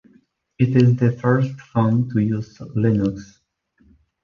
[0.57, 3.21] It is the first phone to use Linux.